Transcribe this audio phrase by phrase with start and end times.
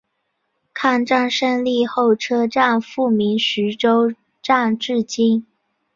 [0.73, 5.45] 抗战胜利后车站复名徐州站至今。